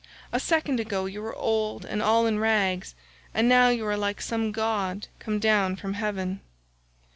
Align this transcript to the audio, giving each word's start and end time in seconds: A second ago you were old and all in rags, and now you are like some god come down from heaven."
A 0.31 0.39
second 0.39 0.79
ago 0.79 1.05
you 1.05 1.21
were 1.21 1.35
old 1.35 1.85
and 1.85 2.01
all 2.01 2.25
in 2.25 2.39
rags, 2.39 2.95
and 3.35 3.47
now 3.47 3.69
you 3.69 3.85
are 3.85 3.95
like 3.95 4.19
some 4.19 4.51
god 4.51 5.05
come 5.19 5.37
down 5.37 5.75
from 5.75 5.93
heaven." 5.93 6.41